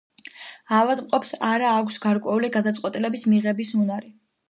ავადმყოფს 0.77 1.35
არა 1.51 1.69
აქვს 1.83 2.01
გარკვეული 2.09 2.53
გადაწყვეტილების 2.59 3.31
მიღების 3.37 3.79
უნარი. 3.87 4.17